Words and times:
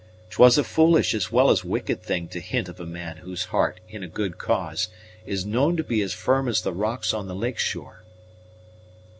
'Twas 0.31 0.57
a 0.57 0.63
foolish, 0.63 1.13
as 1.13 1.31
well 1.31 1.51
as 1.51 1.63
wicked 1.63 2.01
thing 2.01 2.27
to 2.27 2.39
hint 2.39 2.67
of 2.67 2.79
a 2.79 2.87
man 2.87 3.17
whose 3.17 3.45
heart, 3.53 3.79
in 3.87 4.01
a 4.01 4.07
good 4.07 4.39
cause, 4.39 4.87
is 5.27 5.45
known 5.45 5.77
to 5.77 5.83
be 5.83 6.01
as 6.01 6.11
firm 6.11 6.47
as 6.47 6.63
the 6.63 6.73
rocks 6.73 7.13
on 7.13 7.27
the 7.27 7.35
lake 7.35 7.59
shore." 7.59 8.01